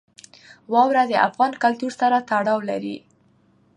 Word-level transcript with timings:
واوره 0.73 1.03
د 1.07 1.13
افغان 1.27 1.51
کلتور 1.63 1.91
سره 2.01 2.17
تړاو 2.29 2.59
لري. 2.69 2.97